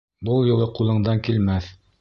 [0.29, 1.73] Был юлы ҡулыңдан килмәҫ.